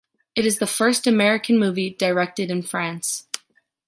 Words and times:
It 0.35 0.47
is 0.47 0.57
the 0.57 0.65
first 0.65 1.05
American 1.05 1.59
movie 1.59 1.91
directed 1.91 2.49
in 2.49 2.63
France. 2.63 3.27